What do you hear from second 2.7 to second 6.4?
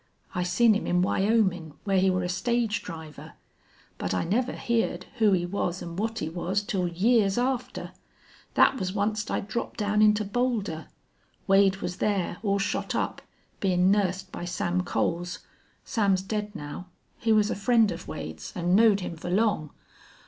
driver. But I never heerd who he was an' what he